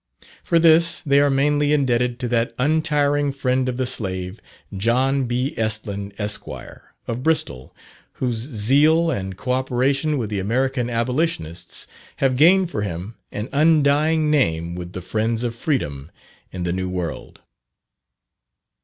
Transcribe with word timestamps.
For 0.43 0.57
this, 0.57 0.99
they 1.01 1.19
are 1.21 1.29
mainly 1.29 1.71
indebted 1.73 2.19
to 2.21 2.27
that 2.29 2.55
untiring 2.57 3.31
friend 3.31 3.69
of 3.69 3.77
the 3.77 3.85
Slave, 3.85 4.39
John 4.75 5.25
B. 5.25 5.53
Estlin, 5.55 6.11
Esq., 6.17 6.47
of 7.07 7.21
Bristol, 7.21 7.75
whose 8.13 8.37
zeal 8.37 9.11
and 9.11 9.37
co 9.37 9.51
operation 9.51 10.17
with 10.17 10.31
the 10.31 10.39
American 10.39 10.89
Abolitionists, 10.89 11.85
have 12.15 12.35
gained 12.35 12.71
for 12.71 12.81
him 12.81 13.13
an 13.31 13.47
undying 13.53 14.31
name 14.31 14.73
with 14.73 14.93
the 14.93 15.03
friends 15.03 15.43
of 15.43 15.53
freedom 15.53 16.09
in 16.51 16.63
the 16.63 16.73
New 16.73 16.89
World. 16.89 17.41